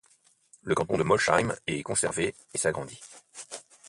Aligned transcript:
Le 0.63 0.73
canton 0.73 0.97
de 0.97 1.03
Molsheim 1.03 1.53
est 1.67 1.83
conservé 1.83 2.33
et 2.55 2.57
s'agrandit. 2.57 2.99